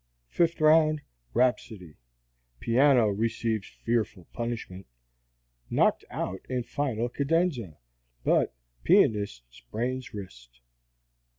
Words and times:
FIFTH 0.29 0.59
ROUND: 0.61 1.01
Rhapsodie. 1.35 1.97
(Piano 2.59 3.09
receives 3.09 3.67
fearful 3.85 4.25
punishment. 4.33 4.87
Knocked 5.69 6.05
out 6.09 6.43
in 6.49 6.63
final 6.63 7.07
cadenza, 7.07 7.77
but 8.23 8.55
pianist 8.83 9.43
sprains 9.51 10.11
wrist.) 10.11 10.61